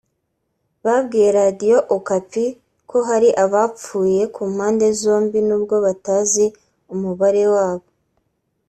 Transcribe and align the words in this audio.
babwiye 0.85 1.29
Radiyo 1.39 1.77
Okapi 1.95 2.45
ko 2.89 2.97
hari 3.09 3.29
abapfuye 3.43 4.21
ku 4.35 4.41
mpande 4.53 4.85
zombi 5.01 5.39
nubwo 5.47 5.75
batazi 5.85 6.45
umubare 6.93 7.43
wabo 7.55 7.87